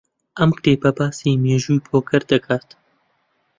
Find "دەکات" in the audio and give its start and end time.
2.31-2.67